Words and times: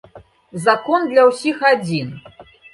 Закон 0.63 1.05
для 1.13 1.27
ўсіх 1.29 1.63
адзін. 1.73 2.13